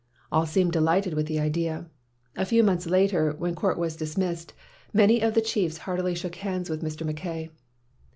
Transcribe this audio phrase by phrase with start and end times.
[0.31, 1.87] All seemed delighted with the idea.
[2.35, 4.51] A few moments later, when court was dismissed,
[4.91, 7.05] many of the chiefs heartily shook hands with Mr.
[7.05, 7.51] Mackay.